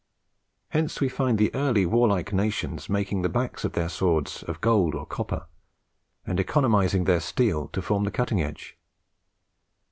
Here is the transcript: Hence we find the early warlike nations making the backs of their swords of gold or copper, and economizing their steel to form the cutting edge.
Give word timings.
Hence 0.69 0.99
we 0.99 1.09
find 1.09 1.37
the 1.37 1.53
early 1.53 1.85
warlike 1.85 2.33
nations 2.33 2.89
making 2.89 3.21
the 3.21 3.29
backs 3.29 3.63
of 3.63 3.73
their 3.73 3.87
swords 3.87 4.41
of 4.41 4.59
gold 4.59 4.95
or 4.95 5.05
copper, 5.05 5.45
and 6.25 6.39
economizing 6.39 7.03
their 7.03 7.19
steel 7.19 7.67
to 7.67 7.83
form 7.83 8.03
the 8.05 8.09
cutting 8.09 8.41
edge. 8.41 8.79